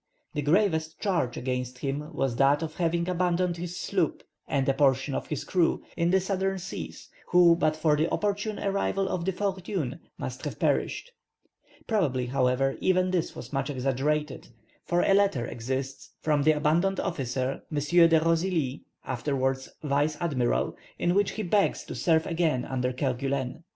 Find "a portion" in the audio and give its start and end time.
4.67-5.13